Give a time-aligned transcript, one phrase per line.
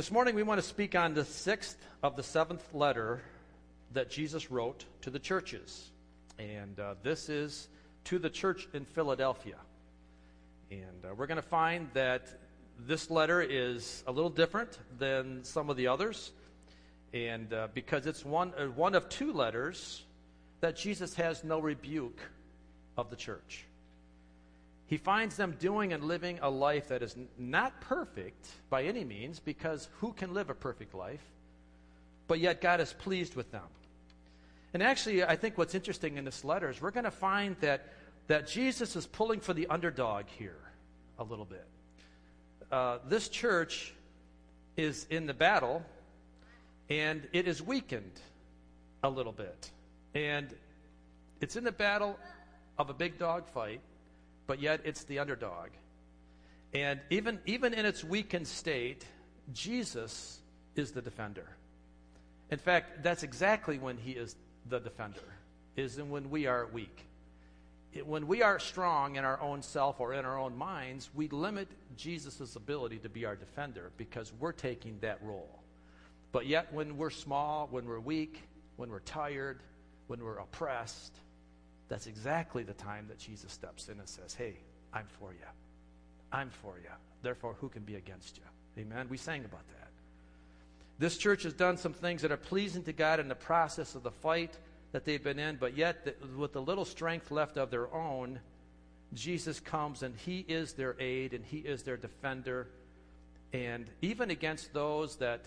[0.00, 3.20] This morning we want to speak on the sixth of the seventh letter
[3.92, 5.90] that Jesus wrote to the churches.
[6.38, 7.68] And uh, this is
[8.04, 9.56] to the church in Philadelphia.
[10.70, 12.28] And uh, we're going to find that
[12.78, 16.32] this letter is a little different than some of the others.
[17.12, 20.02] And uh, because it's one, uh, one of two letters
[20.62, 22.22] that Jesus has no rebuke
[22.96, 23.66] of the church.
[24.90, 29.38] He finds them doing and living a life that is not perfect by any means,
[29.38, 31.22] because who can live a perfect life?
[32.26, 33.68] But yet God is pleased with them.
[34.74, 37.86] And actually, I think what's interesting in this letter is we're going to find that,
[38.26, 40.58] that Jesus is pulling for the underdog here
[41.20, 41.66] a little bit.
[42.72, 43.94] Uh, this church
[44.76, 45.84] is in the battle,
[46.88, 48.20] and it is weakened
[49.04, 49.70] a little bit.
[50.16, 50.52] And
[51.40, 52.18] it's in the battle
[52.76, 53.80] of a big dog fight,
[54.46, 55.68] but yet it's the underdog.
[56.72, 59.04] And even, even in its weakened state,
[59.52, 60.40] Jesus
[60.76, 61.48] is the defender.
[62.50, 64.36] In fact, that's exactly when he is
[64.68, 65.20] the defender,
[65.76, 67.06] is when we are weak.
[67.92, 71.28] It, when we are strong in our own self or in our own minds, we
[71.28, 75.58] limit Jesus' ability to be our defender because we're taking that role.
[76.32, 78.42] But yet, when we're small, when we're weak,
[78.76, 79.60] when we're tired,
[80.06, 81.14] when we're oppressed,
[81.90, 84.54] that's exactly the time that Jesus steps in and says, Hey,
[84.94, 85.46] I'm for you.
[86.32, 86.90] I'm for you.
[87.22, 88.82] Therefore, who can be against you?
[88.82, 89.08] Amen.
[89.10, 89.88] We sang about that.
[91.00, 94.04] This church has done some things that are pleasing to God in the process of
[94.04, 94.56] the fight
[94.92, 98.38] that they've been in, but yet, with the little strength left of their own,
[99.12, 102.68] Jesus comes and He is their aid and He is their defender.
[103.52, 105.44] And even against those that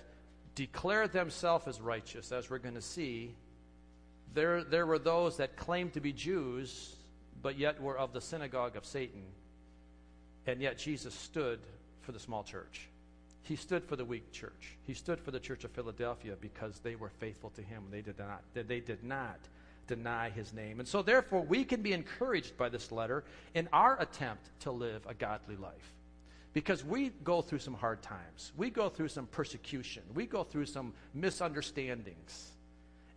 [0.55, 3.33] declare themselves as righteous, as we're going to see,
[4.33, 6.95] there, there were those that claimed to be Jews,
[7.41, 9.23] but yet were of the synagogue of Satan.
[10.47, 11.59] And yet Jesus stood
[12.01, 12.87] for the small church.
[13.43, 14.77] He stood for the weak church.
[14.87, 17.83] He stood for the church of Philadelphia because they were faithful to him.
[17.91, 19.39] They did not, they did not
[19.87, 20.79] deny his name.
[20.79, 25.05] And so, therefore, we can be encouraged by this letter in our attempt to live
[25.07, 25.93] a godly life.
[26.53, 30.67] Because we go through some hard times, we go through some persecution, we go through
[30.67, 32.52] some misunderstandings.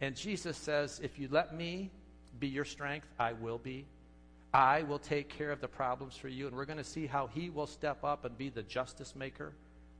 [0.00, 1.90] And Jesus says, If you let me
[2.38, 3.86] be your strength, I will be.
[4.52, 6.46] I will take care of the problems for you.
[6.46, 9.52] And we're going to see how he will step up and be the justice maker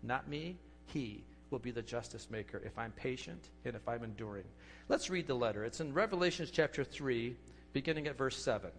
[0.07, 4.45] not me, He will be the justice maker if I'm patient and if I'm enduring.
[4.89, 5.65] Let's read the letter.
[5.65, 7.37] It's in Revelations chapter 3,
[7.73, 8.71] beginning at verse 7.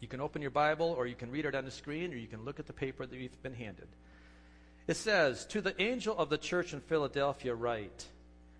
[0.00, 2.26] You can open your Bible, or you can read it on the screen, or you
[2.26, 3.88] can look at the paper that you've been handed.
[4.88, 8.06] It says, To the angel of the church in Philadelphia, write,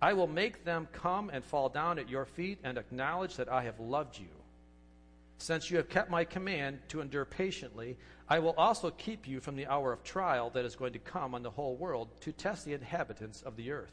[0.00, 3.62] I will make them come and fall down at your feet and acknowledge that I
[3.62, 4.28] have loved you.
[5.38, 7.96] Since you have kept my command to endure patiently,
[8.28, 11.34] I will also keep you from the hour of trial that is going to come
[11.34, 13.92] on the whole world to test the inhabitants of the earth.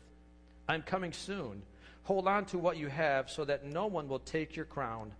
[0.68, 1.62] I'm coming soon.
[2.04, 5.12] Hold on to what you have so that no one will take your crown.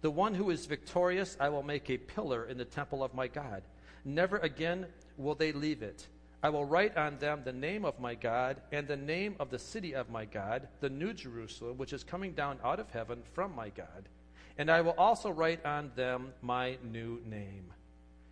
[0.00, 3.28] The one who is victorious, I will make a pillar in the temple of my
[3.28, 3.62] God.
[4.04, 4.86] Never again
[5.16, 6.06] will they leave it.
[6.42, 9.58] I will write on them the name of my God and the name of the
[9.58, 13.54] city of my God, the New Jerusalem, which is coming down out of heaven from
[13.54, 14.08] my God
[14.60, 17.72] and I will also write on them my new name.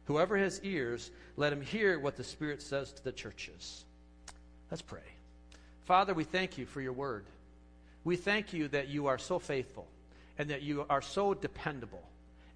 [0.04, 3.86] Whoever has ears, let him hear what the Spirit says to the churches.
[4.70, 5.00] Let's pray.
[5.86, 7.24] Father, we thank you for your word.
[8.04, 9.88] We thank you that you are so faithful
[10.36, 12.06] and that you are so dependable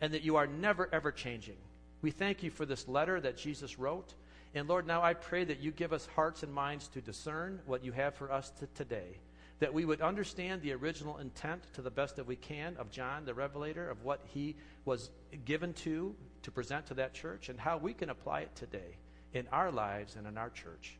[0.02, 1.56] and that you are never, ever changing.
[2.02, 4.12] We thank you for this letter that Jesus wrote.
[4.54, 7.84] And Lord, now I pray that you give us hearts and minds to discern what
[7.84, 9.16] you have for us today
[9.62, 13.24] that we would understand the original intent to the best that we can of John
[13.24, 15.08] the Revelator, of what he was
[15.44, 18.96] given to to present to that church, and how we can apply it today
[19.34, 20.96] in our lives and in our church.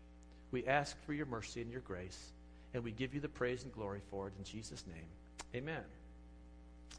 [0.53, 2.31] We ask for your mercy and your grace,
[2.73, 5.09] and we give you the praise and glory for it in Jesus' name.
[5.57, 5.83] Amen.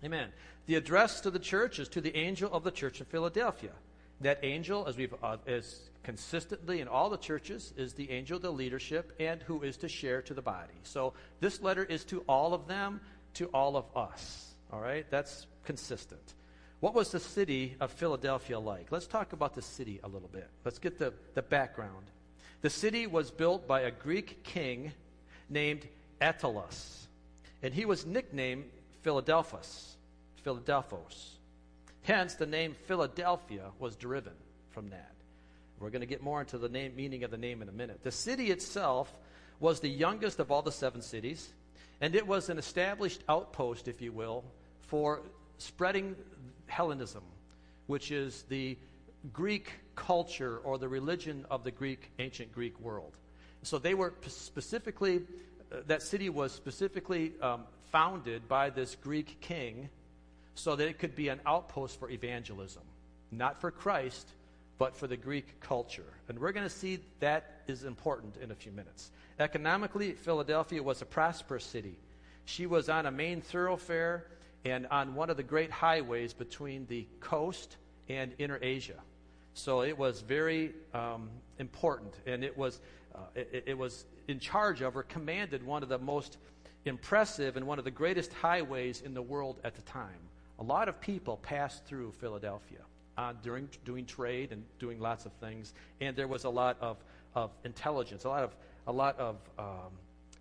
[0.03, 0.33] Amen.
[0.65, 3.71] The address to the church is to the angel of the church of Philadelphia.
[4.19, 8.41] That angel, as we've uh, as consistently in all the churches, is the angel of
[8.41, 10.73] the leadership and who is to share to the body.
[10.83, 13.01] So this letter is to all of them,
[13.35, 14.53] to all of us.
[14.71, 15.05] All right?
[15.09, 16.33] That's consistent.
[16.79, 18.91] What was the city of Philadelphia like?
[18.91, 20.49] Let's talk about the city a little bit.
[20.65, 22.07] Let's get the, the background.
[22.61, 24.91] The city was built by a Greek king
[25.49, 25.87] named
[26.21, 27.05] Attalus,
[27.61, 28.65] and he was nicknamed
[29.01, 29.95] Philadelphus,
[30.43, 31.37] Philadelphos.
[32.01, 34.35] Hence, the name Philadelphia was deriven
[34.71, 35.12] from that.
[35.83, 38.03] We're going to get more into the name, meaning of the name in a minute.
[38.03, 39.11] The city itself
[39.59, 41.51] was the youngest of all the seven cities,
[41.99, 44.45] and it was an established outpost, if you will,
[44.81, 45.21] for
[45.57, 46.15] spreading
[46.67, 47.23] Hellenism,
[47.87, 48.77] which is the
[49.31, 53.17] Greek culture or the religion of the Greek, ancient Greek world.
[53.63, 55.21] So they were specifically,
[55.71, 59.89] uh, that city was specifically um, founded by this Greek king
[60.55, 62.83] so that it could be an outpost for evangelism.
[63.31, 64.27] Not for Christ,
[64.83, 66.03] but for the Greek culture.
[66.27, 69.11] And we're going to see that is important in a few minutes.
[69.39, 71.95] Economically, Philadelphia was a prosperous city.
[72.43, 74.25] She was on a main thoroughfare
[74.65, 77.77] and on one of the great highways between the coast
[78.09, 78.99] and inner Asia.
[79.53, 81.29] So it was very um,
[81.59, 82.81] important, and it was,
[83.15, 86.39] uh, it, it was in charge of or commanded one of the most
[86.83, 90.19] impressive and one of the greatest highways in the world at the time.
[90.59, 92.79] A lot of people passed through Philadelphia
[93.17, 96.97] uh, during doing trade and doing lots of things, and there was a lot of,
[97.35, 98.55] of intelligence, a lot of
[98.87, 99.91] a lot of um,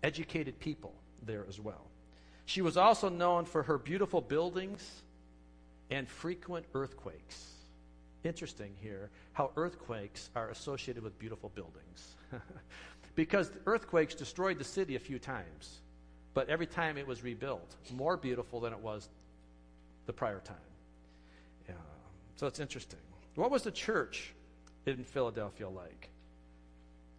[0.03, 0.93] educated people
[1.25, 1.85] there as well.
[2.45, 5.01] She was also known for her beautiful buildings
[5.89, 7.51] and frequent earthquakes.
[8.23, 12.15] Interesting here how earthquakes are associated with beautiful buildings.
[13.15, 15.81] because earthquakes destroyed the city a few times,
[16.33, 19.09] but every time it was rebuilt, more beautiful than it was
[20.05, 20.55] the prior time.
[22.35, 22.99] So it's interesting.
[23.35, 24.33] What was the church
[24.85, 26.09] in Philadelphia like?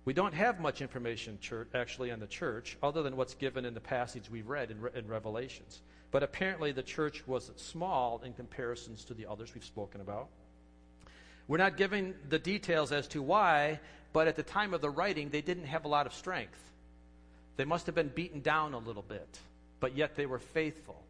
[0.05, 3.73] We don't have much information, church, actually, on the church, other than what's given in
[3.73, 5.81] the passage we've read in, in Revelations.
[6.11, 10.29] But apparently, the church was small in comparisons to the others we've spoken about.
[11.49, 13.81] We're not giving the details as to why,
[14.13, 16.59] but at the time of the writing, they didn't have a lot of strength.
[17.57, 19.39] They must have been beaten down a little bit,
[19.81, 21.03] but yet they were faithful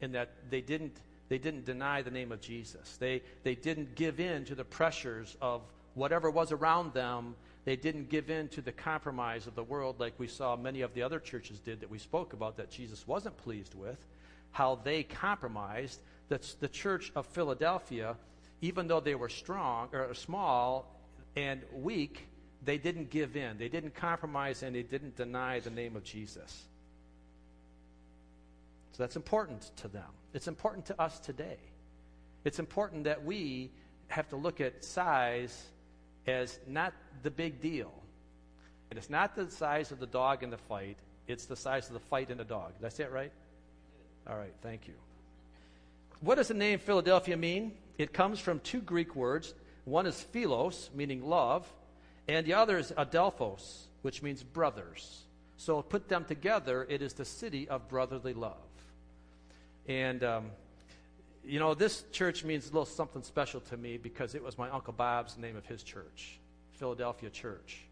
[0.00, 0.96] in that they didn't,
[1.32, 2.98] they didn't deny the name of Jesus.
[2.98, 5.62] They, they didn't give in to the pressures of
[5.94, 10.12] whatever was around them they didn't give in to the compromise of the world like
[10.18, 13.34] we saw many of the other churches did that we spoke about that Jesus wasn't
[13.38, 13.96] pleased with.
[14.50, 16.02] How they compromised.
[16.28, 18.14] That's the church of Philadelphia,
[18.60, 21.00] even though they were strong or small
[21.34, 22.26] and weak,
[22.62, 23.56] they didn't give in.
[23.56, 26.64] They didn't compromise and they didn't deny the name of Jesus.
[28.92, 30.08] So that's important to them.
[30.34, 31.58] It's important to us today.
[32.44, 33.70] It's important that we
[34.08, 35.66] have to look at size
[36.26, 36.92] as not
[37.22, 37.92] the big deal.
[38.90, 41.94] And it's not the size of the dog in the fight, it's the size of
[41.94, 42.72] the fight in the dog.
[42.78, 43.32] Did I say it right?
[44.28, 44.94] All right, thank you.
[46.20, 47.72] What does the name Philadelphia mean?
[47.98, 49.54] It comes from two Greek words.
[49.84, 51.66] One is philos, meaning love,
[52.28, 55.22] and the other is adelphos, which means brothers.
[55.56, 58.56] So put them together, it is the city of brotherly love.
[59.88, 60.50] And um,
[61.44, 64.70] you know, this church means a little something special to me because it was my
[64.70, 66.38] Uncle Bob's name of his church,
[66.72, 67.84] Philadelphia Church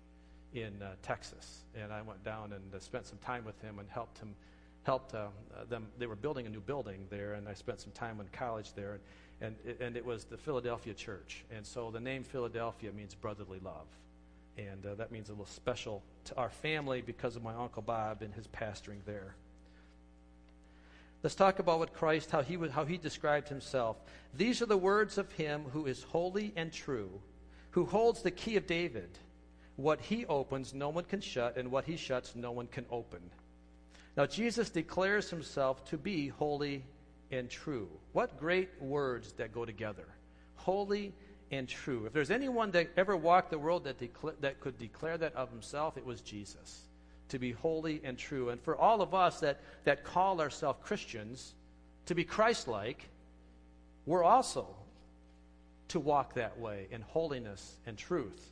[0.55, 1.65] in uh, Texas.
[1.75, 4.35] And I went down and uh, spent some time with him and helped him,
[4.85, 5.29] helped uh,
[5.69, 5.89] them.
[5.99, 8.93] They were building a new building there, and I spent some time in college there.
[8.93, 9.01] And,
[9.43, 11.45] and, it, and it was the Philadelphia Church.
[11.55, 13.87] And so the name Philadelphia means brotherly love.
[14.59, 18.23] And uh, that means a little special to our family because of my Uncle Bob
[18.23, 19.35] and his pastoring there.
[21.23, 23.99] Let's talk about what Christ, how he, how he described himself.
[24.35, 27.11] These are the words of him who is holy and true,
[27.71, 29.11] who holds the key of David.
[29.77, 33.21] What he opens, no one can shut, and what he shuts, no one can open.
[34.17, 36.85] Now, Jesus declares himself to be holy
[37.31, 37.89] and true.
[38.13, 40.07] What great words that go together.
[40.57, 41.13] Holy
[41.51, 42.07] and true.
[42.07, 45.51] If there's anyone that ever walked the world that, decla- that could declare that of
[45.51, 46.90] himself, it was Jesus
[47.31, 48.51] to be holy and true.
[48.51, 51.55] And for all of us that, that call ourselves Christians,
[52.07, 53.09] to be Christ like,
[54.07, 54.67] we're also
[55.89, 58.51] to walk that way in holiness and truth.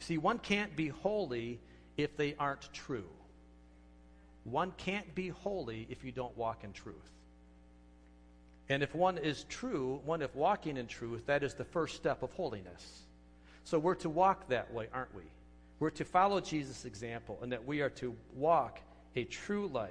[0.00, 1.58] See, one can't be holy
[1.96, 3.08] if they aren't true.
[4.44, 6.96] One can't be holy if you don't walk in truth.
[8.68, 12.22] And if one is true, one if walking in truth, that is the first step
[12.22, 13.02] of holiness.
[13.64, 15.22] So we're to walk that way, aren't we?
[15.80, 18.80] We're to follow Jesus' example and that we are to walk
[19.14, 19.90] a true life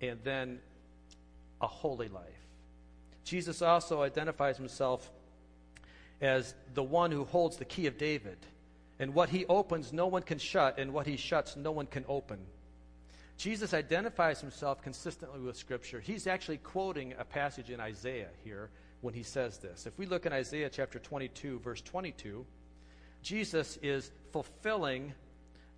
[0.00, 0.58] and then
[1.60, 2.24] a holy life.
[3.24, 5.10] Jesus also identifies himself
[6.20, 8.38] as the one who holds the key of David.
[8.98, 12.04] And what he opens, no one can shut, and what he shuts, no one can
[12.08, 12.38] open.
[13.36, 16.00] Jesus identifies himself consistently with Scripture.
[16.00, 19.86] He's actually quoting a passage in Isaiah here when he says this.
[19.86, 22.46] If we look in Isaiah chapter 22, verse 22,
[23.24, 25.14] Jesus is fulfilling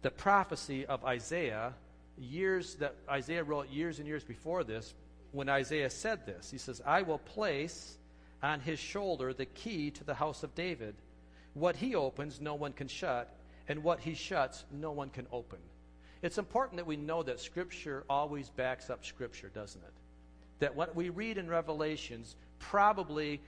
[0.02, 1.72] the prophecy of Isaiah,
[2.18, 4.92] years that Isaiah wrote years and years before this,
[5.30, 6.50] when Isaiah said this.
[6.50, 7.96] He says, I will place
[8.42, 10.96] on his shoulder the key to the house of David.
[11.54, 13.32] What he opens, no one can shut,
[13.68, 15.58] and what he shuts, no one can open.
[16.22, 19.92] It's important that we know that Scripture always backs up Scripture, doesn't it?
[20.58, 23.40] That what we read in Revelations probably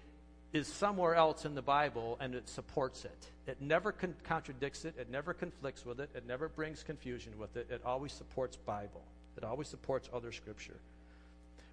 [0.52, 3.26] is somewhere else in the Bible and it supports it.
[3.47, 7.57] It never con- contradicts it, it never conflicts with it, it never brings confusion with
[7.57, 7.69] it.
[7.71, 9.02] It always supports Bible.
[9.37, 10.81] It always supports other scripture.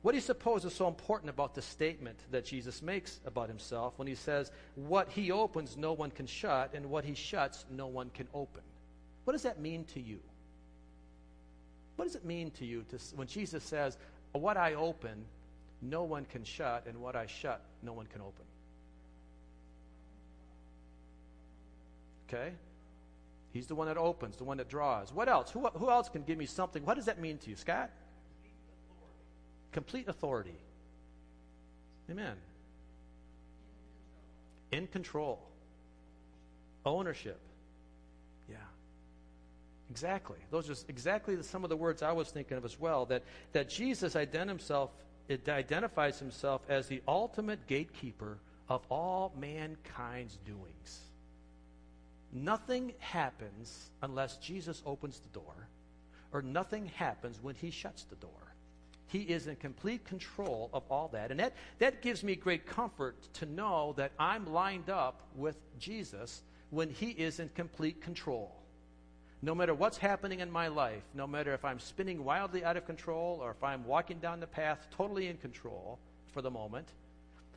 [0.02, 3.94] What do you suppose is so important about the statement that Jesus makes about himself
[3.98, 7.88] when he says, What he opens, no one can shut, and what he shuts, no
[7.88, 8.62] one can open?
[9.24, 10.20] What does that mean to you?
[11.96, 13.98] What does it mean to you to, when Jesus says,
[14.34, 15.26] What I open,
[15.82, 18.46] no one can shut, and what I shut, no one can open?
[22.28, 22.54] Okay?
[23.52, 25.14] He's the one that opens, the one that draws.
[25.14, 25.50] What else?
[25.52, 26.84] Who, who else can give me something?
[26.84, 27.90] What does that mean to you, Scott?
[29.72, 30.58] Complete authority.
[32.10, 32.36] Amen.
[34.72, 35.40] In control.
[36.86, 37.40] Ownership.
[38.50, 38.58] Yeah.
[39.90, 40.38] Exactly.
[40.52, 43.06] Those are exactly some of the words I was thinking of as well.
[43.06, 44.92] That, that Jesus ident himself,
[45.30, 51.00] identifies himself as the ultimate gatekeeper of all mankind's doings.
[52.36, 55.70] Nothing happens unless Jesus opens the door,
[56.34, 58.30] or nothing happens when he shuts the door.
[59.08, 61.32] He is in complete control of all that.
[61.32, 66.42] And that, that gives me great comfort to know that I'm lined up with Jesus
[66.72, 68.54] when he is in complete control.
[69.42, 72.86] No matter what's happening in my life, no matter if I'm spinning wildly out of
[72.86, 76.00] control or if I'm walking down the path totally in control
[76.34, 76.90] for the moment,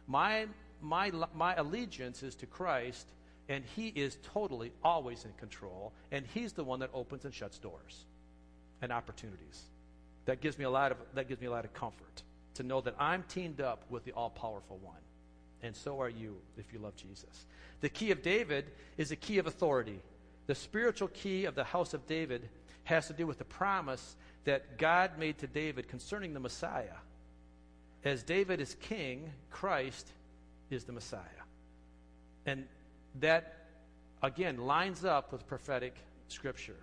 [0.07, 0.47] my,
[0.81, 3.09] my, my allegiance is to Christ
[3.49, 7.59] and he is totally always in control, and he's the one that opens and shuts
[7.59, 8.05] doors
[8.83, 9.63] and opportunities.
[10.27, 12.23] That gives me a lot of that gives me a lot of comfort
[12.55, 14.97] to know that I'm teamed up with the all-powerful one.
[15.63, 17.47] And so are you if you love Jesus.
[17.81, 20.01] The key of David is a key of authority.
[20.47, 22.49] The spiritual key of the house of David
[22.85, 26.97] has to do with the promise that God made to David concerning the Messiah.
[28.05, 30.09] As David is king, Christ
[30.71, 31.21] is the Messiah.
[32.47, 32.67] And
[33.21, 33.55] that,
[34.23, 35.95] again, lines up with prophetic
[36.29, 36.77] scripture.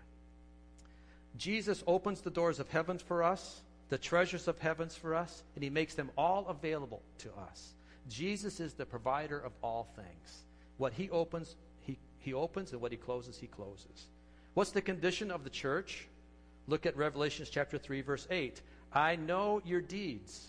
[1.38, 5.64] Jesus opens the doors of heavens for us, the treasures of heavens for us, and
[5.64, 7.74] he makes them all available to us.
[8.10, 10.44] Jesus is the provider of all things.
[10.78, 14.08] What he opens, he, he opens, and what he closes, he closes.
[14.54, 16.08] What's the condition of the church?
[16.68, 18.62] Look at Revelations chapter 3, verse 8.
[18.94, 20.48] I know your deeds.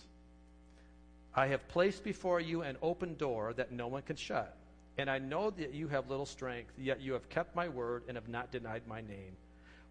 [1.35, 4.55] I have placed before you an open door that no one can shut.
[4.97, 8.17] And I know that you have little strength, yet you have kept my word and
[8.17, 9.35] have not denied my name.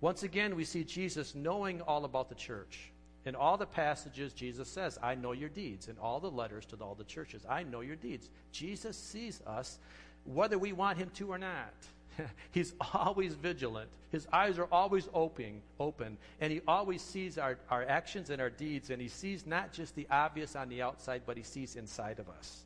[0.00, 2.90] Once again, we see Jesus knowing all about the church.
[3.24, 5.88] In all the passages, Jesus says, I know your deeds.
[5.88, 8.28] In all the letters to all the churches, I know your deeds.
[8.52, 9.78] Jesus sees us
[10.24, 11.74] whether we want him to or not.
[12.52, 13.90] He's always vigilant.
[14.10, 18.50] His eyes are always open, open, and he always sees our, our actions and our
[18.50, 22.18] deeds, and he sees not just the obvious on the outside, but he sees inside
[22.18, 22.64] of us.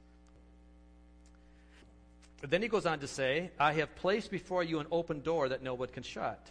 [2.42, 5.62] Then he goes on to say, I have placed before you an open door that
[5.62, 6.50] no one can shut.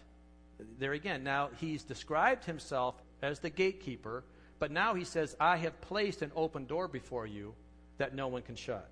[0.77, 4.23] There again, now he's described himself as the gatekeeper,
[4.59, 7.55] but now he says, I have placed an open door before you
[7.97, 8.89] that no one can shut.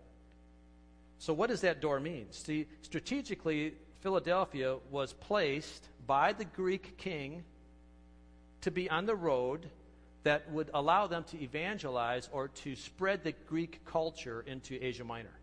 [1.20, 2.28] So, what does that door mean?
[2.32, 7.44] See, strategically, Philadelphia was placed by the Greek king
[8.62, 9.70] to be on the road
[10.24, 15.34] that would allow them to evangelize or to spread the Greek culture into Asia Minor.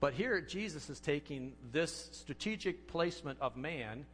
[0.00, 4.06] But here, Jesus is taking this strategic placement of man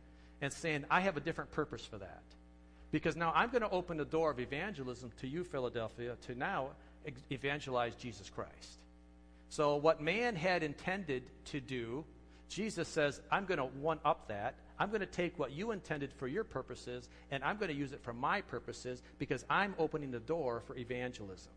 [0.43, 2.23] and saying, I have a different purpose for that.
[2.91, 6.71] Because now I'm going to open the door of evangelism to you, Philadelphia, to now
[7.31, 8.79] evangelize Jesus Christ.
[9.49, 12.05] So, what man had intended to do,
[12.49, 14.55] Jesus says, I'm going to one up that.
[14.79, 17.93] I'm going to take what you intended for your purposes, and I'm going to use
[17.93, 21.53] it for my purposes because I'm opening the door for evangelism.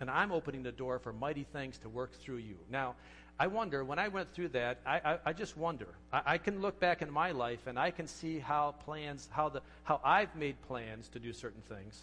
[0.00, 2.56] And I'm opening the door for mighty things to work through you.
[2.70, 2.96] Now,
[3.38, 5.88] I wonder, when I went through that, I, I, I just wonder.
[6.10, 9.50] I, I, can look back in my life and I can see how plans, how,
[9.50, 12.00] the, how I've made plans to do certain things.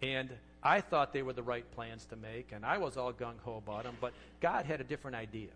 [0.00, 0.30] And
[0.62, 3.56] I thought they were the right plans to make, and I was all gung ho
[3.58, 5.50] about them, but God had a different idea.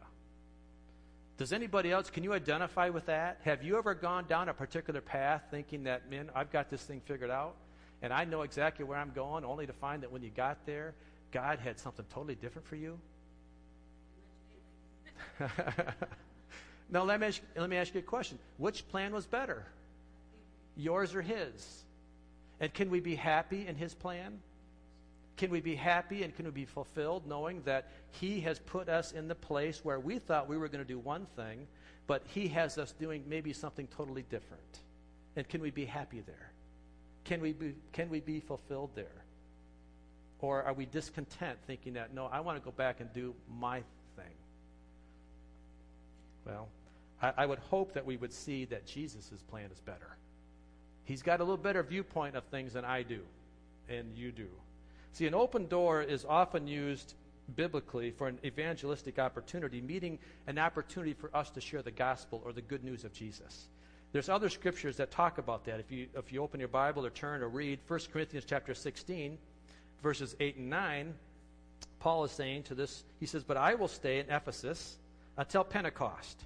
[1.39, 3.39] Does anybody else, can you identify with that?
[3.45, 7.01] Have you ever gone down a particular path thinking that, man, I've got this thing
[7.07, 7.55] figured out,
[8.03, 10.95] and I know exactly where I'm going, only to find that when you got there,
[11.33, 12.99] God had something totally different for you?
[16.91, 18.39] now, let me, ask, let me ask you a question.
[18.57, 19.67] Which plan was better?
[20.79, 21.85] yours or His?
[22.61, 24.39] And can we be happy in His plan?
[25.37, 29.13] Can we be happy and can we be fulfilled knowing that He has put us
[29.13, 31.67] in the place where we thought we were going to do one thing,
[32.07, 34.81] but He has us doing maybe something totally different?
[35.37, 36.53] And can we be happy there?
[37.25, 39.25] Can we be, can we be fulfilled there?
[40.41, 43.83] Or are we discontent thinking that, no, I want to go back and do my
[44.17, 44.35] thing?
[46.49, 46.69] Well,
[47.23, 50.17] I, I would hope that we would see that Jesus' plan is better.
[51.05, 53.21] He's got a little better viewpoint of things than I do,
[53.89, 54.49] and you do.
[55.13, 57.15] See, an open door is often used
[57.57, 62.53] biblically for an evangelistic opportunity, meaning an opportunity for us to share the gospel or
[62.53, 63.69] the good news of Jesus.
[64.13, 65.81] There's other scriptures that talk about that.
[65.81, 69.39] If you, if you open your Bible or turn or read 1 Corinthians chapter 16,
[70.03, 71.15] verses 8 and 9,
[72.01, 74.99] Paul is saying to this, he says, But I will stay in Ephesus
[75.39, 76.45] until Pentecost,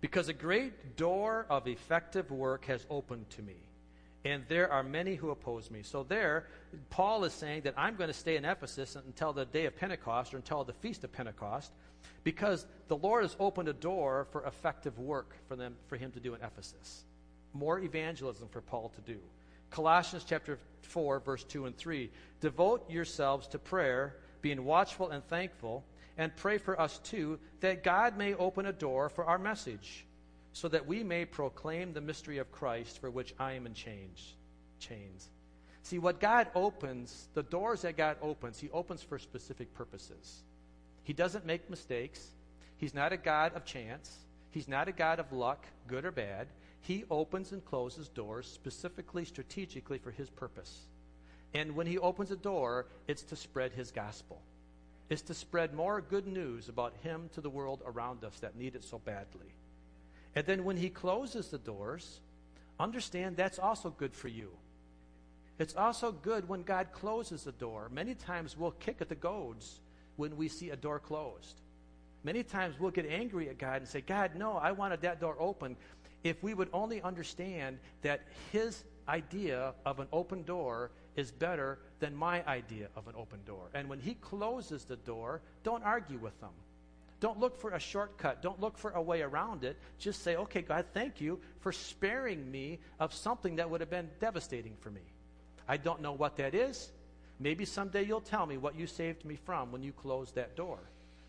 [0.00, 3.56] because a great door of effective work has opened to me
[4.24, 5.82] and there are many who oppose me.
[5.82, 6.46] So there,
[6.90, 10.32] Paul is saying that I'm going to stay in Ephesus until the day of Pentecost
[10.32, 11.72] or until the feast of Pentecost,
[12.22, 16.20] because the Lord has opened a door for effective work for them for him to
[16.20, 17.04] do in Ephesus.
[17.52, 19.18] More evangelism for Paul to do.
[19.70, 22.10] Colossians chapter 4 verse 2 and 3.
[22.40, 25.84] Devote yourselves to prayer, being watchful and thankful,
[26.16, 30.06] and pray for us too that God may open a door for our message
[30.52, 34.34] so that we may proclaim the mystery of Christ for which I am in chains.
[34.78, 35.28] chains.
[35.82, 40.42] See, what God opens, the doors that God opens, He opens for specific purposes.
[41.02, 42.30] He doesn't make mistakes.
[42.76, 44.18] He's not a God of chance.
[44.50, 46.46] He's not a God of luck, good or bad.
[46.80, 50.86] He opens and closes doors specifically, strategically for His purpose.
[51.52, 54.40] And when He opens a door, it's to spread His gospel.
[55.08, 58.74] It's to spread more good news about Him to the world around us that need
[58.74, 59.54] it so badly.
[60.34, 62.20] And then when he closes the doors,
[62.80, 64.50] understand that's also good for you.
[65.58, 67.88] It's also good when God closes the door.
[67.92, 69.80] Many times we'll kick at the goads
[70.16, 71.60] when we see a door closed.
[72.24, 75.36] Many times we'll get angry at God and say, God, no, I wanted that door
[75.38, 75.76] open.
[76.24, 82.14] If we would only understand that His idea of an open door is better than
[82.14, 83.68] my idea of an open door.
[83.74, 86.50] And when He closes the door, don't argue with them.
[87.20, 88.42] Don't look for a shortcut.
[88.42, 89.78] Don't look for a way around it.
[89.98, 94.10] Just say, okay, God, thank you for sparing me of something that would have been
[94.20, 95.00] devastating for me.
[95.66, 96.90] I don't know what that is.
[97.40, 100.78] Maybe someday you'll tell me what you saved me from when you closed that door.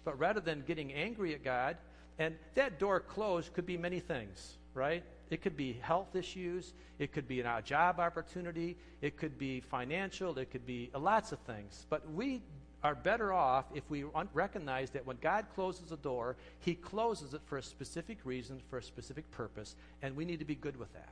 [0.03, 1.77] But rather than getting angry at God,
[2.19, 5.03] and that door closed could be many things, right?
[5.29, 6.73] It could be health issues.
[6.99, 8.77] It could be an a job opportunity.
[9.01, 10.37] It could be financial.
[10.37, 11.85] It could be uh, lots of things.
[11.89, 12.41] But we
[12.83, 17.41] are better off if we recognize that when God closes a door, He closes it
[17.45, 20.93] for a specific reason, for a specific purpose, and we need to be good with
[20.93, 21.09] that.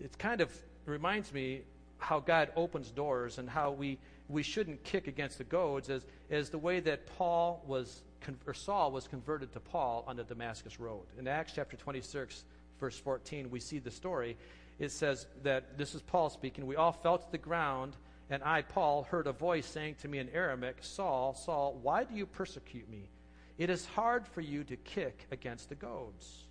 [0.00, 0.52] It kind of
[0.84, 1.62] reminds me
[1.98, 6.50] how God opens doors and how we, we shouldn't kick against the goads as, as
[6.50, 8.02] the way that Paul was,
[8.46, 11.04] or Saul was converted to Paul on the Damascus Road.
[11.18, 12.44] In Acts chapter 26,
[12.80, 14.36] verse 14, we see the story.
[14.78, 16.66] It says that this is Paul speaking.
[16.66, 17.96] We all fell to the ground
[18.30, 22.14] and I, Paul, heard a voice saying to me in Aramaic, Saul, Saul, why do
[22.14, 23.08] you persecute me?
[23.56, 26.44] It is hard for you to kick against the goads.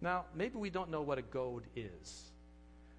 [0.00, 2.32] Now, maybe we don't know what a goad is,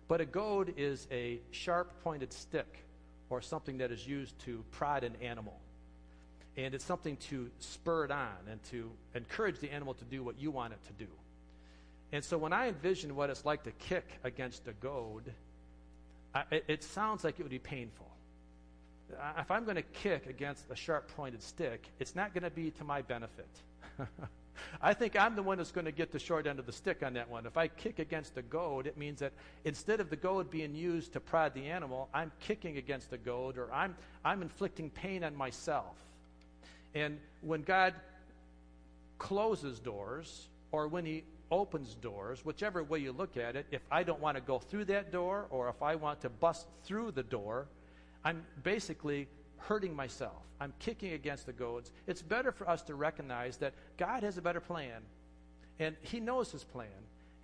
[0.07, 2.83] but a goad is a sharp pointed stick
[3.29, 5.59] or something that is used to prod an animal.
[6.55, 10.39] And it's something to spur it on and to encourage the animal to do what
[10.39, 11.09] you want it to do.
[12.11, 15.33] And so when I envision what it's like to kick against a goad,
[16.35, 18.07] I, it, it sounds like it would be painful.
[19.37, 22.71] If I'm going to kick against a sharp pointed stick, it's not going to be
[22.71, 23.49] to my benefit.
[24.81, 27.03] I think I'm the one that's going to get the short end of the stick
[27.03, 27.45] on that one.
[27.45, 29.33] If I kick against a goad, it means that
[29.65, 33.57] instead of the goad being used to prod the animal, I'm kicking against the goad
[33.57, 35.95] or I'm, I'm inflicting pain on myself.
[36.95, 37.93] And when God
[39.17, 44.03] closes doors or when He opens doors, whichever way you look at it, if I
[44.03, 47.23] don't want to go through that door or if I want to bust through the
[47.23, 47.67] door,
[48.23, 49.27] I'm basically
[49.57, 50.43] hurting myself.
[50.59, 51.91] I'm kicking against the goads.
[52.07, 55.01] It's better for us to recognize that God has a better plan
[55.79, 56.87] and He knows His plan.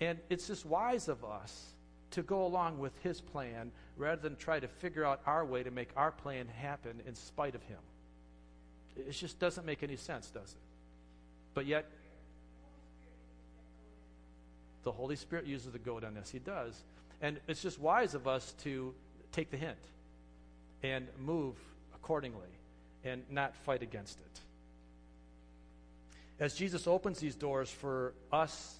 [0.02, 1.74] And it's just wise of us
[2.12, 5.72] to go along with His plan rather than try to figure out our way to
[5.72, 7.80] make our plan happen in spite of Him.
[8.96, 10.58] It just doesn't make any sense, does it?
[11.54, 11.86] But yet,
[14.84, 16.30] the Holy Spirit uses the goad on this.
[16.30, 16.82] He does.
[17.22, 18.94] And it's just wise of us to
[19.32, 19.78] take the hint
[20.84, 21.56] and move
[21.94, 22.48] accordingly
[23.04, 24.40] and not fight against it.
[26.40, 28.80] As Jesus opens these doors for us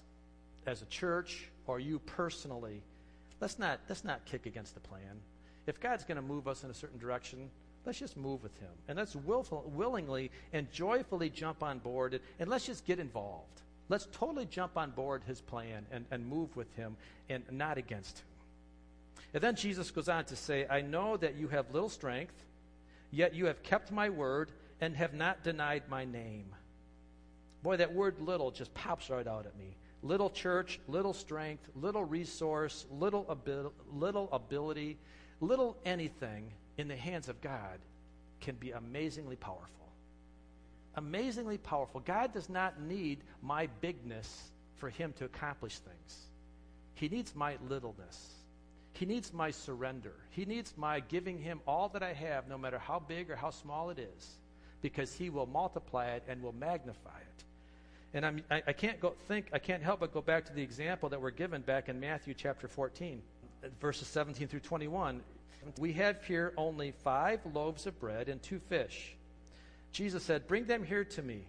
[0.66, 2.82] as a church or you personally,
[3.40, 5.20] let's not, let's not kick against the plan.
[5.66, 7.50] If God's going to move us in a certain direction,
[7.84, 8.70] let's just move with Him.
[8.88, 13.60] And let's willful, willingly and joyfully jump on board, and, and let's just get involved.
[13.88, 16.96] Let's totally jump on board His plan and, and move with Him
[17.28, 18.26] and not against Him.
[19.34, 22.34] And then Jesus goes on to say, I know that you have little strength,
[23.10, 26.46] yet you have kept my word and have not denied my name.
[27.62, 29.76] Boy, that word little just pops right out at me.
[30.02, 34.96] Little church, little strength, little resource, little, abil- little ability,
[35.40, 37.78] little anything in the hands of God
[38.40, 39.68] can be amazingly powerful.
[40.96, 42.00] Amazingly powerful.
[42.00, 46.26] God does not need my bigness for him to accomplish things,
[46.94, 48.34] He needs my littleness.
[48.92, 50.12] He needs my surrender.
[50.30, 53.50] He needs my giving him all that I have, no matter how big or how
[53.50, 54.36] small it is,
[54.82, 57.44] because he will multiply it and will magnify it.
[58.12, 60.60] And I'm, I, I can't go think, I can't help but go back to the
[60.60, 63.22] example that we're given back in Matthew chapter 14,
[63.80, 65.22] verses 17 through 21.
[65.78, 69.14] We have here only five loaves of bread and two fish.
[69.92, 71.46] Jesus said, Bring them here to me.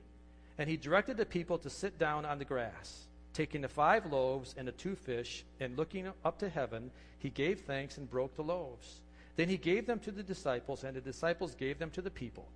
[0.57, 3.07] And he directed the people to sit down on the grass.
[3.33, 7.61] Taking the five loaves and the two fish, and looking up to heaven, he gave
[7.61, 8.99] thanks and broke the loaves.
[9.37, 12.49] Then he gave them to the disciples, and the disciples gave them to the people.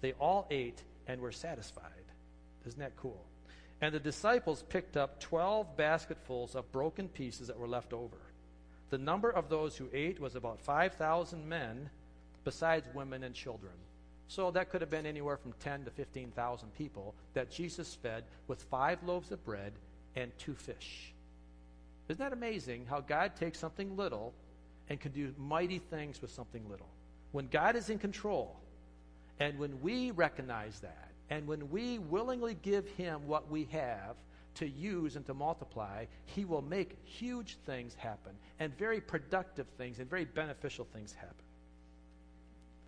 [0.00, 1.90] They all ate and were satisfied.
[2.66, 3.24] Isn't that cool?
[3.82, 8.16] And the disciples picked up twelve basketfuls of broken pieces that were left over.
[8.92, 11.88] The number of those who ate was about 5,000 men,
[12.44, 13.72] besides women and children.
[14.28, 18.62] So that could have been anywhere from 10 to 15,000 people that Jesus fed with
[18.64, 19.72] five loaves of bread
[20.14, 21.14] and two fish.
[22.10, 24.34] Isn't that amazing how God takes something little
[24.90, 26.90] and can do mighty things with something little?
[27.30, 28.60] When God is in control,
[29.40, 34.16] and when we recognize that, and when we willingly give Him what we have
[34.56, 39.98] to use and to multiply, He will make huge things happen, and very productive things,
[39.98, 41.44] and very beneficial things happen.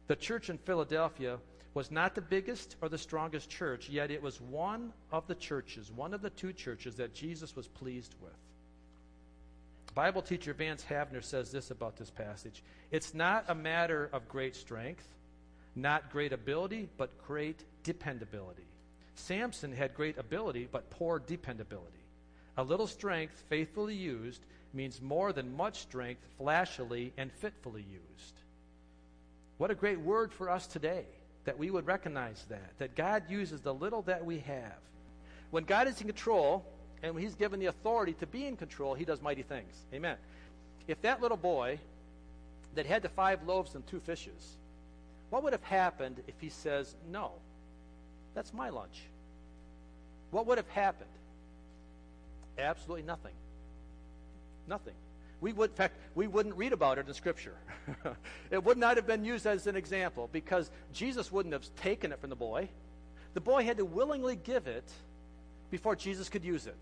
[0.06, 1.38] The church in Philadelphia
[1.72, 5.90] was not the biggest or the strongest church, yet it was one of the churches,
[5.90, 8.32] one of the two churches that Jesus was pleased with.
[9.94, 14.56] Bible teacher Vance Havner says this about this passage It's not a matter of great
[14.56, 15.06] strength,
[15.76, 18.66] not great ability, but great dependability.
[19.14, 22.04] Samson had great ability, but poor dependability.
[22.56, 28.34] A little strength, faithfully used, means more than much strength, flashily and fitfully used.
[29.58, 31.04] What a great word for us today
[31.44, 34.78] that we would recognize that, that God uses the little that we have.
[35.50, 36.64] When God is in control
[37.02, 39.84] and He's given the authority to be in control, He does mighty things.
[39.92, 40.16] Amen.
[40.88, 41.78] If that little boy
[42.74, 44.56] that had the five loaves and two fishes,
[45.30, 47.32] what would have happened if he says, No,
[48.34, 49.02] that's my lunch?
[50.30, 51.10] What would have happened?
[52.58, 53.32] Absolutely nothing.
[54.66, 54.94] Nothing.
[55.40, 57.54] We would, in fact, we wouldn't read about it in Scripture.
[58.50, 62.20] it would not have been used as an example because Jesus wouldn't have taken it
[62.20, 62.68] from the boy.
[63.34, 64.90] The boy had to willingly give it
[65.70, 66.78] before Jesus could use it.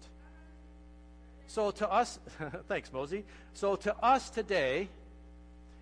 [1.48, 2.18] So to us,
[2.68, 3.24] thanks, Mosey.
[3.54, 4.88] So to us today,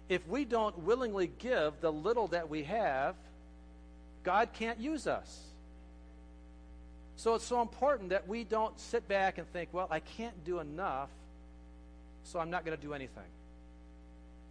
[0.08, 3.14] if we don't willingly give the little that we have,
[4.22, 5.49] God can't use us.
[7.20, 10.58] So it's so important that we don't sit back and think, well, I can't do
[10.58, 11.10] enough
[12.24, 13.30] so I'm not going to do anything.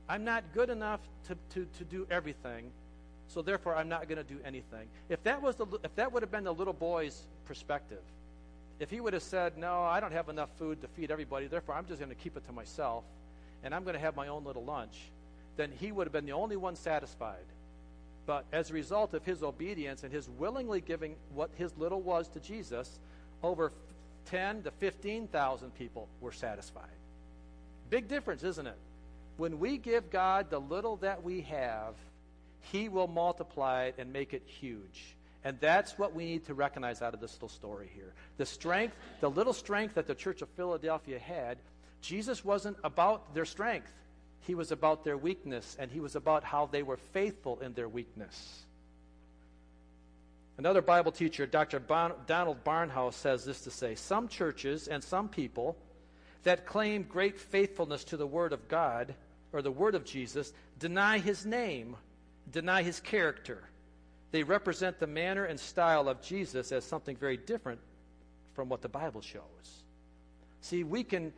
[0.07, 2.69] I'm not good enough to, to, to do everything,
[3.27, 4.87] so therefore I'm not going to do anything.
[5.09, 8.03] If that, was the, if that would have been the little boy's perspective,
[8.79, 11.73] if he would have said, No, I don't have enough food to feed everybody, therefore
[11.73, 13.03] I'm just going to keep it to myself,
[13.63, 15.09] and I'm going to have my own little lunch,
[15.57, 17.45] then he would have been the only one satisfied.
[18.29, 22.27] But as a result of his obedience and his willingly giving what his little was
[22.27, 22.99] to Jesus,
[23.41, 23.71] over
[24.25, 26.91] 10 to 15,000 people were satisfied.
[27.89, 28.77] Big difference, isn't it?
[29.37, 31.95] When we give God the little that we have,
[32.61, 35.15] He will multiply it and make it huge.
[35.43, 38.13] And that's what we need to recognize out of this little story here.
[38.37, 41.57] The strength, the little strength that the church of Philadelphia had,
[42.01, 43.91] Jesus wasn't about their strength.
[44.41, 47.89] He was about their weakness, and he was about how they were faithful in their
[47.89, 48.63] weakness.
[50.57, 51.79] Another Bible teacher, Dr.
[51.79, 55.77] Bon- Donald Barnhouse, says this to say Some churches and some people
[56.43, 59.13] that claim great faithfulness to the Word of God
[59.53, 61.95] or the Word of Jesus deny His name,
[62.51, 63.63] deny His character.
[64.31, 67.79] They represent the manner and style of Jesus as something very different
[68.53, 69.43] from what the Bible shows.
[70.61, 71.33] See, we can,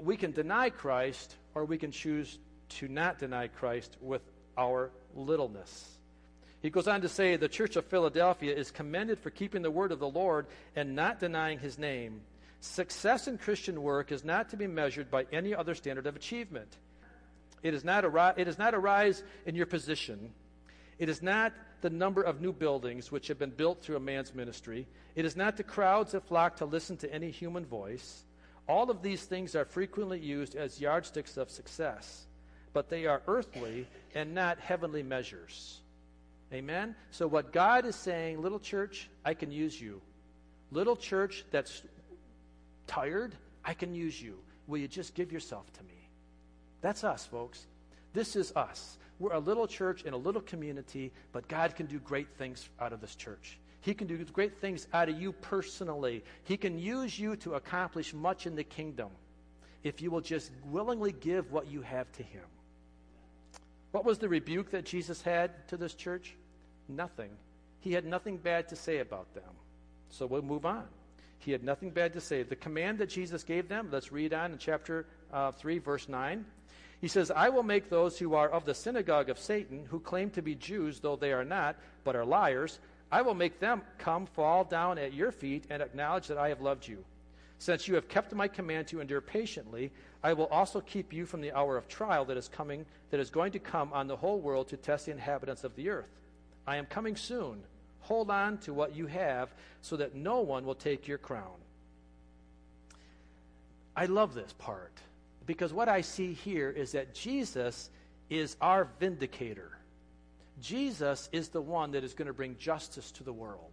[0.00, 2.38] we can deny Christ or we can choose
[2.70, 4.22] to not deny Christ with
[4.56, 5.98] our littleness.
[6.60, 9.92] He goes on to say the church of Philadelphia is commended for keeping the word
[9.92, 12.20] of the Lord and not denying his name.
[12.60, 16.76] Success in Christian work is not to be measured by any other standard of achievement.
[17.62, 20.32] It is not, a, it is not a rise in your position.
[20.98, 24.34] It is not the number of new buildings which have been built through a man's
[24.34, 24.88] ministry.
[25.14, 28.24] It is not the crowds that flock to listen to any human voice.
[28.68, 32.26] All of these things are frequently used as yardsticks of success,
[32.74, 35.80] but they are earthly and not heavenly measures.
[36.52, 36.94] Amen?
[37.10, 40.00] So, what God is saying, little church, I can use you.
[40.70, 41.82] Little church that's
[42.86, 44.38] tired, I can use you.
[44.66, 46.08] Will you just give yourself to me?
[46.82, 47.66] That's us, folks.
[48.12, 48.98] This is us.
[49.18, 52.92] We're a little church in a little community, but God can do great things out
[52.92, 53.58] of this church.
[53.80, 56.24] He can do great things out of you personally.
[56.44, 59.08] He can use you to accomplish much in the kingdom
[59.84, 62.42] if you will just willingly give what you have to Him.
[63.92, 66.34] What was the rebuke that Jesus had to this church?
[66.88, 67.30] Nothing.
[67.80, 69.44] He had nothing bad to say about them.
[70.10, 70.84] So we'll move on.
[71.38, 72.42] He had nothing bad to say.
[72.42, 76.44] The command that Jesus gave them, let's read on in chapter uh, 3, verse 9.
[77.00, 80.30] He says, I will make those who are of the synagogue of Satan, who claim
[80.30, 84.26] to be Jews, though they are not, but are liars, I will make them come
[84.26, 87.04] fall down at your feet and acknowledge that I have loved you.
[87.58, 89.90] Since you have kept my command to endure patiently,
[90.22, 93.30] I will also keep you from the hour of trial that is coming, that is
[93.30, 96.10] going to come on the whole world to test the inhabitants of the earth.
[96.66, 97.62] I am coming soon.
[98.00, 101.56] Hold on to what you have so that no one will take your crown.
[103.96, 104.92] I love this part
[105.46, 107.90] because what I see here is that Jesus
[108.30, 109.77] is our vindicator.
[110.60, 113.72] Jesus is the one that is going to bring justice to the world.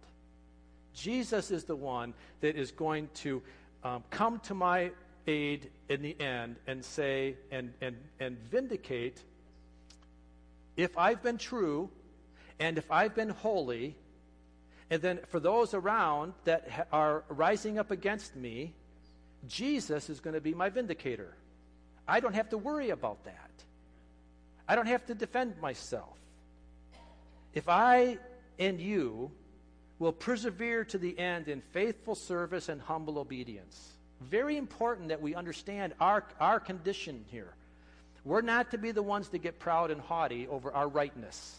[0.94, 3.42] Jesus is the one that is going to
[3.84, 4.90] um, come to my
[5.26, 9.22] aid in the end and say and, and, and vindicate
[10.76, 11.90] if I've been true
[12.58, 13.96] and if I've been holy,
[14.90, 18.72] and then for those around that are rising up against me,
[19.48, 21.34] Jesus is going to be my vindicator.
[22.08, 23.50] I don't have to worry about that.
[24.68, 26.16] I don't have to defend myself.
[27.56, 28.18] If I
[28.58, 29.32] and you
[29.98, 35.34] will persevere to the end in faithful service and humble obedience, very important that we
[35.34, 37.54] understand our, our condition here.
[38.24, 41.56] We're not to be the ones to get proud and haughty over our rightness.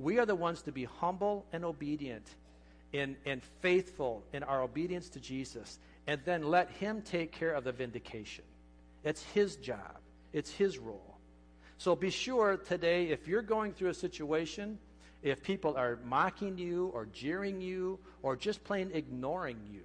[0.00, 2.26] We are the ones to be humble and obedient
[2.92, 7.62] and, and faithful in our obedience to Jesus, and then let Him take care of
[7.62, 8.44] the vindication.
[9.04, 9.98] It's His job,
[10.32, 11.16] it's His role.
[11.78, 14.78] So be sure today, if you're going through a situation,
[15.22, 19.82] if people are mocking you or jeering you or just plain ignoring you,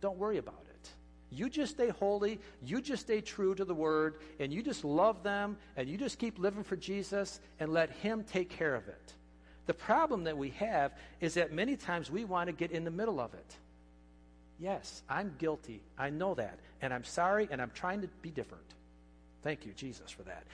[0.00, 0.90] don't worry about it.
[1.30, 5.22] You just stay holy, you just stay true to the word, and you just love
[5.22, 9.14] them, and you just keep living for Jesus and let Him take care of it.
[9.66, 12.90] The problem that we have is that many times we want to get in the
[12.90, 13.56] middle of it.
[14.58, 15.82] Yes, I'm guilty.
[15.98, 16.58] I know that.
[16.80, 18.64] And I'm sorry, and I'm trying to be different.
[19.42, 20.44] Thank you, Jesus, for that.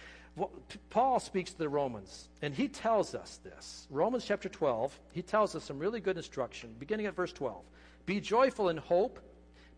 [0.90, 3.86] Paul speaks to the Romans, and he tells us this.
[3.90, 7.62] Romans chapter 12, he tells us some really good instruction, beginning at verse 12.
[8.06, 9.20] Be joyful in hope,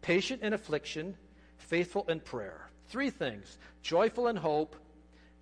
[0.00, 1.16] patient in affliction,
[1.58, 2.70] faithful in prayer.
[2.88, 4.76] Three things joyful in hope,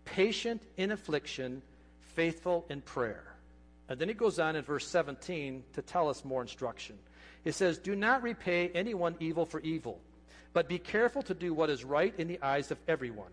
[0.05, 1.63] patient in affliction,
[2.01, 3.25] faithful in prayer.
[3.89, 6.99] And then he goes on in verse 17 to tell us more instruction.
[7.45, 10.01] He says, Do not repay anyone evil for evil,
[10.53, 13.33] but be careful to do what is right in the eyes of everyone.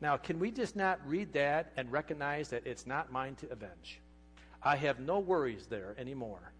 [0.00, 4.00] Now, can we just not read that and recognize that it's not mine to avenge?
[4.62, 6.52] I have no worries there anymore.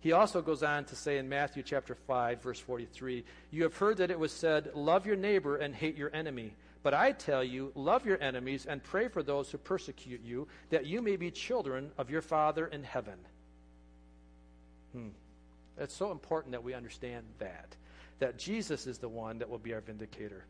[0.00, 3.96] He also goes on to say in Matthew chapter 5 verse 43, "You have heard
[3.98, 6.54] that it was said, love your neighbor and hate your enemy.
[6.82, 10.86] But I tell you, love your enemies and pray for those who persecute you, that
[10.86, 13.18] you may be children of your Father in heaven."
[14.92, 15.08] Hmm.
[15.76, 17.76] It's so important that we understand that.
[18.20, 20.44] That Jesus is the one that will be our vindicator.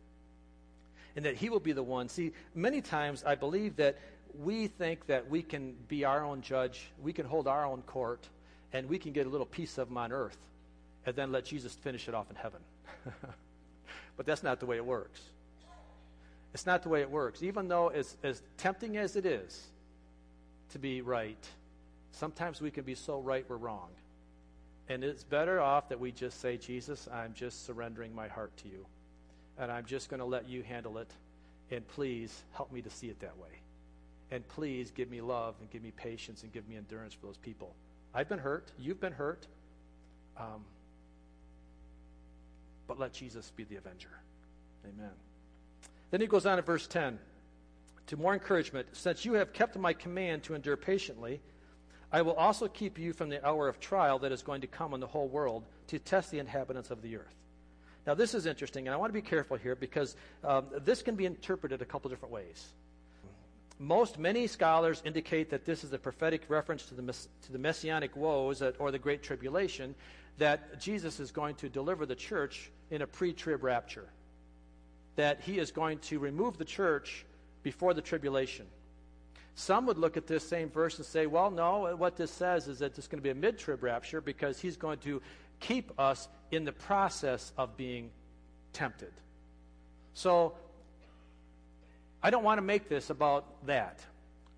[1.19, 2.09] And that he will be the one.
[2.09, 3.99] See, many times I believe that
[4.39, 8.29] we think that we can be our own judge, we can hold our own court,
[8.73, 10.39] and we can get a little piece of them on earth,
[11.07, 12.61] and then let Jesus finish it off in heaven.
[14.17, 15.21] but that's not the way it works.
[16.55, 17.43] It's not the way it works.
[17.43, 19.67] Even though, as, as tempting as it is
[20.71, 21.49] to be right,
[22.13, 23.89] sometimes we can be so right we're wrong.
[24.89, 28.69] And it's better off that we just say, Jesus, I'm just surrendering my heart to
[28.69, 28.87] you.
[29.59, 31.11] And I'm just going to let you handle it.
[31.71, 33.49] And please help me to see it that way.
[34.31, 37.37] And please give me love and give me patience and give me endurance for those
[37.37, 37.75] people.
[38.15, 38.73] I've been hurt.
[38.79, 39.47] You've been hurt.
[40.37, 40.65] Um,
[42.87, 44.09] but let Jesus be the avenger.
[44.85, 45.11] Amen.
[46.11, 47.19] Then he goes on in verse 10
[48.07, 48.89] to more encouragement.
[48.93, 51.41] Since you have kept my command to endure patiently,
[52.11, 54.95] I will also keep you from the hour of trial that is going to come
[54.95, 57.35] on the whole world to test the inhabitants of the earth.
[58.09, 61.15] Now, this is interesting, and I want to be careful here because um, this can
[61.15, 62.69] be interpreted a couple different ways.
[63.79, 68.17] Most, many scholars indicate that this is a prophetic reference to the, to the messianic
[68.17, 69.95] woes or the Great Tribulation,
[70.39, 74.09] that Jesus is going to deliver the church in a pre trib rapture.
[75.17, 77.27] That he is going to remove the church
[77.63, 78.65] before the tribulation.
[79.55, 82.79] Some would look at this same verse and say, well, no, what this says is
[82.79, 85.21] that there's going to be a mid trib rapture because he's going to
[85.61, 88.11] keep us in the process of being
[88.73, 89.13] tempted.
[90.15, 90.55] So,
[92.23, 94.05] I don't want to make this about that.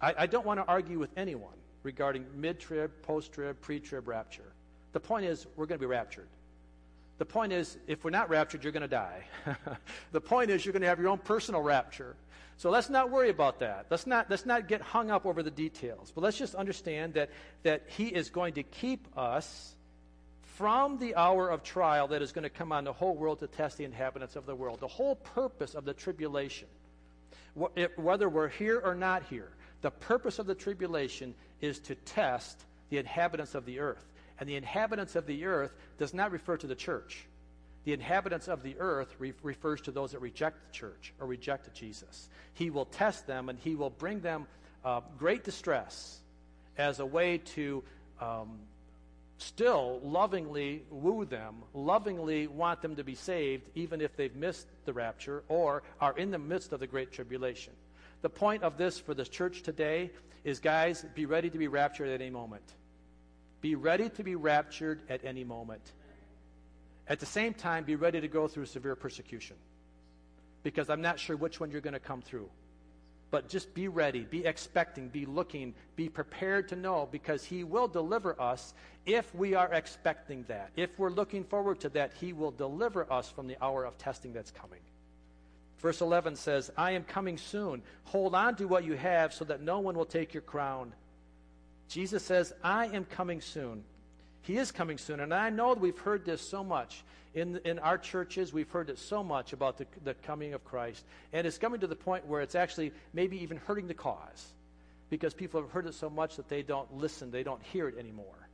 [0.00, 4.08] I, I don't want to argue with anyone regarding mid trib, post trib, pre trib
[4.08, 4.52] rapture.
[4.92, 6.28] The point is, we're going to be raptured.
[7.18, 9.24] The point is, if we're not raptured, you're going to die.
[10.12, 12.16] the point is, you're going to have your own personal rapture.
[12.56, 13.86] So let's not worry about that.
[13.90, 16.12] Let's not, let's not get hung up over the details.
[16.14, 17.30] But let's just understand that,
[17.62, 19.74] that He is going to keep us
[20.60, 23.46] from the hour of trial that is going to come on the whole world to
[23.46, 24.78] test the inhabitants of the world.
[24.78, 26.68] The whole purpose of the tribulation,
[27.96, 29.48] whether we're here or not here,
[29.80, 34.04] the purpose of the tribulation is to test the inhabitants of the earth.
[34.38, 37.24] And the inhabitants of the earth does not refer to the church.
[37.84, 41.72] The inhabitants of the earth re- refers to those that reject the church or reject
[41.72, 42.28] Jesus.
[42.52, 44.46] He will test them and he will bring them
[44.84, 46.20] uh, great distress
[46.76, 47.82] as a way to
[48.20, 48.58] um,
[49.40, 54.92] still lovingly woo them, lovingly want them to be saved, even if they've missed the
[54.92, 57.72] rapture or are in the midst of the great tribulation.
[58.22, 60.10] The point of this for the church today
[60.44, 62.74] is, guys, be ready to be raptured at any moment.
[63.60, 65.92] Be ready to be raptured at any moment.
[67.08, 69.56] At the same time, be ready to go through severe persecution
[70.62, 72.48] because I'm not sure which one you're going to come through.
[73.30, 77.86] But just be ready, be expecting, be looking, be prepared to know because He will
[77.86, 78.74] deliver us
[79.06, 80.70] if we are expecting that.
[80.76, 84.32] If we're looking forward to that, He will deliver us from the hour of testing
[84.32, 84.80] that's coming.
[85.78, 87.82] Verse 11 says, I am coming soon.
[88.04, 90.92] Hold on to what you have so that no one will take your crown.
[91.88, 93.84] Jesus says, I am coming soon.
[94.42, 95.20] He is coming soon.
[95.20, 97.04] And I know that we've heard this so much.
[97.32, 101.04] In, in our churches, we've heard it so much about the, the coming of Christ.
[101.32, 104.46] And it's coming to the point where it's actually maybe even hurting the cause
[105.10, 107.98] because people have heard it so much that they don't listen, they don't hear it
[107.98, 108.48] anymore.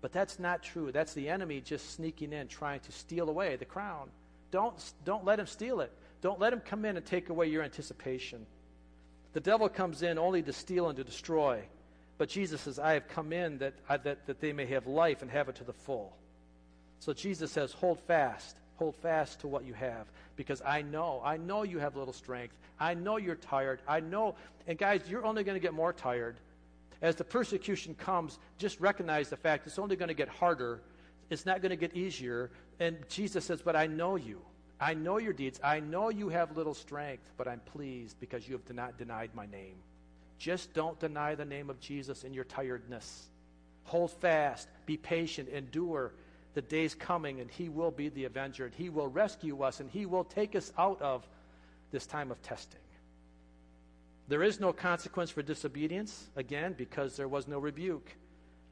[0.00, 0.92] But that's not true.
[0.92, 4.10] That's the enemy just sneaking in, trying to steal away the crown.
[4.50, 5.92] Don't, don't let him steal it.
[6.20, 8.46] Don't let him come in and take away your anticipation.
[9.32, 11.62] The devil comes in only to steal and to destroy.
[12.18, 15.22] But Jesus says, I have come in that, I, that, that they may have life
[15.22, 16.16] and have it to the full.
[16.98, 18.56] So Jesus says, hold fast.
[18.76, 22.54] Hold fast to what you have because I know, I know you have little strength.
[22.78, 23.80] I know you're tired.
[23.88, 24.34] I know,
[24.66, 26.36] and guys, you're only going to get more tired.
[27.02, 30.82] As the persecution comes, just recognize the fact it's only going to get harder.
[31.30, 32.50] It's not going to get easier.
[32.78, 34.40] And Jesus says, But I know you.
[34.78, 35.58] I know your deeds.
[35.64, 39.46] I know you have little strength, but I'm pleased because you have not denied my
[39.46, 39.76] name.
[40.38, 43.26] Just don't deny the name of Jesus in your tiredness.
[43.84, 46.12] Hold fast, be patient, endure.
[46.54, 49.90] The day's coming, and He will be the avenger, and He will rescue us, and
[49.90, 51.26] He will take us out of
[51.90, 52.80] this time of testing.
[54.28, 58.10] There is no consequence for disobedience, again, because there was no rebuke.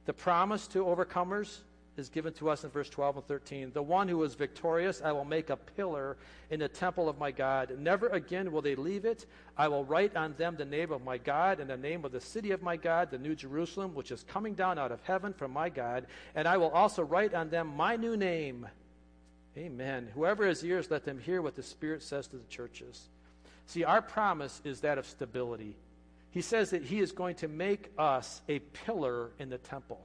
[0.07, 1.59] The promise to overcomers
[1.97, 3.73] is given to us in verse 12 and 13.
[3.73, 6.17] The one who is victorious, I will make a pillar
[6.51, 7.79] in the temple of my God.
[7.79, 9.27] Never again will they leave it.
[9.57, 12.21] I will write on them the name of my God and the name of the
[12.21, 15.53] city of my God, the New Jerusalem, which is coming down out of heaven from
[15.53, 16.07] my God.
[16.35, 18.67] And I will also write on them my new name.
[19.57, 20.09] Amen.
[20.15, 23.09] Whoever has ears, let them hear what the Spirit says to the churches.
[23.67, 25.77] See, our promise is that of stability.
[26.33, 30.05] He says that He is going to make us a pillar in the temple.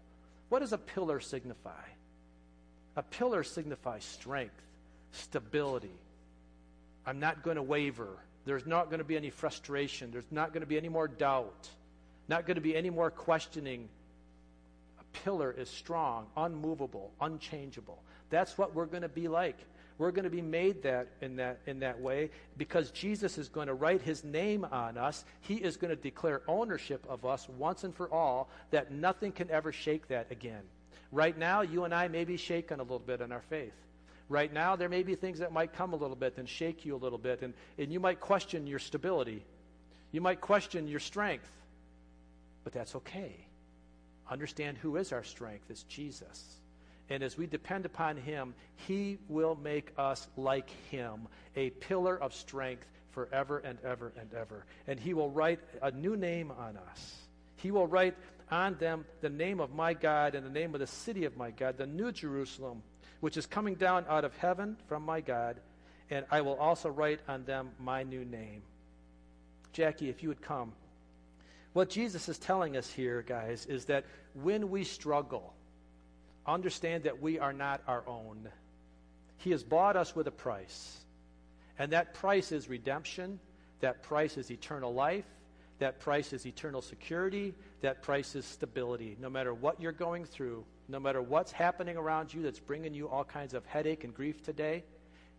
[0.49, 1.81] What does a pillar signify?
[2.95, 4.61] A pillar signifies strength,
[5.11, 5.91] stability.
[7.05, 8.17] I'm not going to waver.
[8.45, 10.11] There's not going to be any frustration.
[10.11, 11.69] There's not going to be any more doubt.
[12.27, 13.87] Not going to be any more questioning.
[14.99, 18.01] A pillar is strong, unmovable, unchangeable.
[18.29, 19.57] That's what we're going to be like.
[19.99, 23.67] We're going to be made that in that in that way because Jesus is going
[23.67, 25.25] to write his name on us.
[25.41, 29.51] He is going to declare ownership of us once and for all that nothing can
[29.51, 30.61] ever shake that again.
[31.11, 33.73] Right now, you and I may be shaken a little bit in our faith.
[34.29, 36.95] Right now, there may be things that might come a little bit and shake you
[36.95, 39.43] a little bit, and, and you might question your stability.
[40.11, 41.51] You might question your strength,
[42.63, 43.35] but that's okay.
[44.29, 45.65] Understand who is our strength.
[45.69, 46.58] It's Jesus.
[47.09, 48.53] And as we depend upon Him,
[48.87, 54.65] He will make us like Him, a pillar of strength forever and ever and ever.
[54.87, 57.15] And He will write a new name on us.
[57.55, 58.15] He will write
[58.51, 61.51] on them the name of my God and the name of the city of my
[61.51, 62.83] God, the new Jerusalem,
[63.19, 65.57] which is coming down out of heaven from my God.
[66.09, 68.61] And I will also write on them my new name.
[69.73, 70.73] Jackie, if you would come.
[71.73, 75.53] What Jesus is telling us here, guys, is that when we struggle,
[76.45, 78.49] understand that we are not our own.
[79.37, 80.97] He has bought us with a price.
[81.77, 83.39] And that price is redemption.
[83.79, 85.25] That price is eternal life.
[85.79, 87.53] That price is eternal security.
[87.81, 89.17] That price is stability.
[89.19, 93.07] No matter what you're going through, no matter what's happening around you that's bringing you
[93.07, 94.83] all kinds of headache and grief today,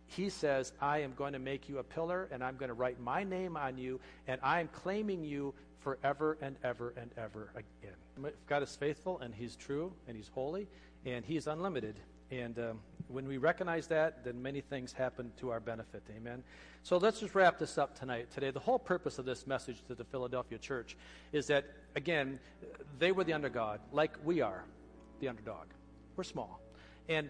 [0.07, 2.99] he says, I am going to make you a pillar and I'm going to write
[2.99, 8.33] my name on you and I'm claiming you forever and ever and ever again.
[8.47, 10.67] God is faithful and he's true and he's holy
[11.05, 11.99] and he's unlimited.
[12.31, 12.79] And um,
[13.09, 16.01] when we recognize that, then many things happen to our benefit.
[16.15, 16.43] Amen.
[16.83, 18.31] So let's just wrap this up tonight.
[18.31, 20.95] Today, the whole purpose of this message to the Philadelphia church
[21.33, 21.65] is that,
[21.95, 22.39] again,
[22.99, 24.63] they were the underdog, like we are
[25.19, 25.67] the underdog.
[26.15, 26.61] We're small.
[27.09, 27.29] And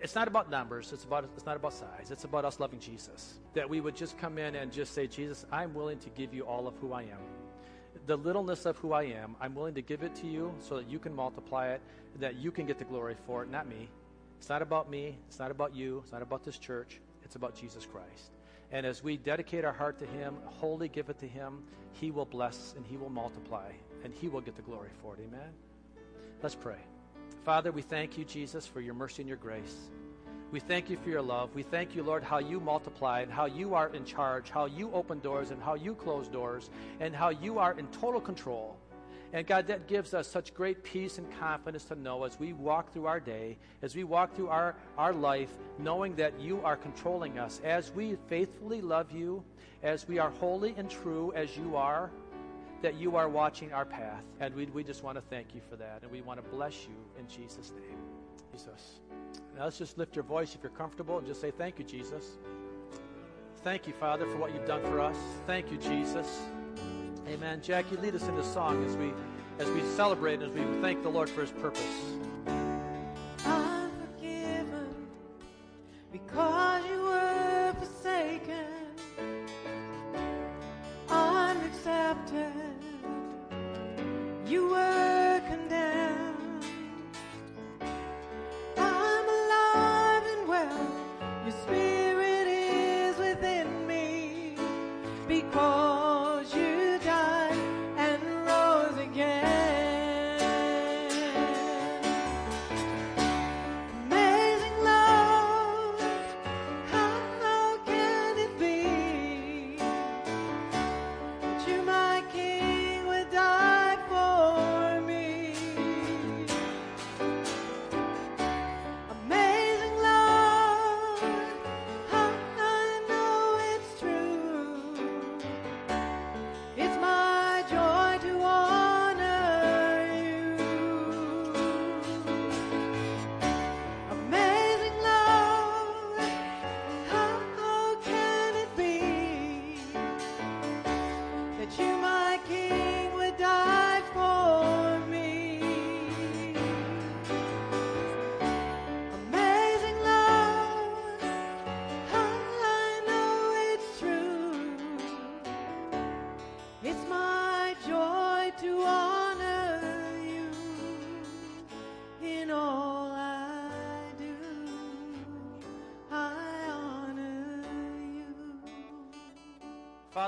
[0.00, 0.92] it's not about numbers.
[0.92, 2.10] It's about it's not about size.
[2.10, 3.34] It's about us loving Jesus.
[3.54, 6.42] That we would just come in and just say, Jesus, I'm willing to give you
[6.42, 7.41] all of who I am.
[8.06, 10.90] The littleness of who I am, I'm willing to give it to you so that
[10.90, 11.80] you can multiply it,
[12.18, 13.88] that you can get the glory for it, not me.
[14.38, 15.16] It's not about me.
[15.28, 16.00] It's not about you.
[16.02, 17.00] It's not about this church.
[17.24, 18.32] It's about Jesus Christ.
[18.72, 22.24] And as we dedicate our heart to Him, wholly give it to Him, He will
[22.24, 23.70] bless and He will multiply
[24.02, 25.20] and He will get the glory for it.
[25.28, 25.52] Amen.
[26.42, 26.78] Let's pray.
[27.44, 29.90] Father, we thank you, Jesus, for your mercy and your grace.
[30.52, 31.54] We thank you for your love.
[31.54, 34.92] We thank you, Lord, how you multiply and how you are in charge, how you
[34.92, 36.68] open doors and how you close doors,
[37.00, 38.76] and how you are in total control.
[39.32, 42.92] And God, that gives us such great peace and confidence to know as we walk
[42.92, 45.48] through our day, as we walk through our, our life,
[45.78, 47.62] knowing that you are controlling us.
[47.64, 49.42] As we faithfully love you,
[49.82, 52.10] as we are holy and true as you are,
[52.82, 54.24] that you are watching our path.
[54.40, 56.00] And we, we just want to thank you for that.
[56.02, 57.98] And we want to bless you in Jesus' name.
[58.52, 59.00] Jesus.
[59.56, 62.32] Now let's just lift your voice if you're comfortable and just say, Thank you, Jesus.
[63.64, 65.16] Thank you, Father, for what you've done for us.
[65.46, 66.40] Thank you, Jesus.
[67.28, 67.60] Amen.
[67.62, 69.12] Jackie, lead us in the song as we
[69.58, 71.82] as we celebrate, as we thank the Lord for his purpose.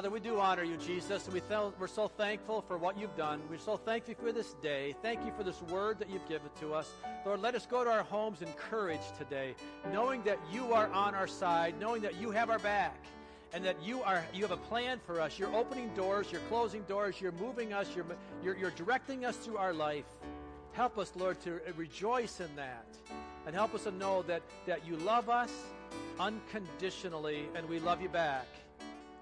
[0.04, 1.30] Father, we do honor you, Jesus.
[1.32, 1.40] We
[1.78, 3.40] we're so thankful for what you've done.
[3.48, 4.94] We're so thankful for this day.
[5.00, 6.90] Thank you for this word that you've given to us.
[7.24, 9.54] Lord, let us go to our homes encouraged today,
[9.94, 13.02] knowing that you are on our side, knowing that you have our back,
[13.54, 15.38] and that you are you have a plan for us.
[15.38, 18.04] You're opening doors, you're closing doors, you're moving us, you're,
[18.42, 20.04] you're, you're directing us through our life.
[20.72, 22.84] Help us, Lord, to rejoice in that.
[23.46, 25.50] And help us to know that, that you love us
[26.20, 28.44] unconditionally and we love you back.